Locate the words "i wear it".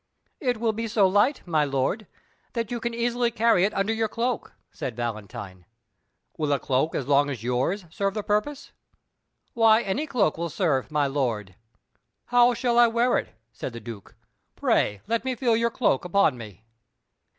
12.79-13.35